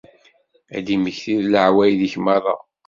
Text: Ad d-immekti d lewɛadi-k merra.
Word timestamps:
Ad 0.77 0.83
d-immekti 0.85 1.35
d 1.43 1.45
lewɛadi-k 1.53 2.15
merra. 2.23 2.55